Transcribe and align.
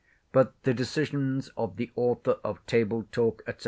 But 0.31 0.55
the 0.63 0.73
decisions 0.73 1.49
of 1.49 1.75
the 1.77 1.91
Author 1.95 2.39
of 2.43 2.65
Table 2.65 3.05
Talk, 3.11 3.43
&c. 3.47 3.53